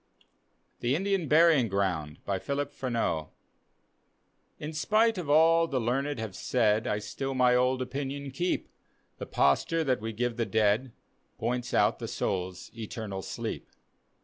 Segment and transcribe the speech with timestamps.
[0.79, 3.29] THE INDIAN BURYING GROUND: phiuf PRBHBAU
[4.57, 8.67] In spite of all the learned have said, I still my old opinion keep;
[9.19, 10.91] The posture that we give the dead
[11.37, 13.69] Points out the soul's eternal sleep.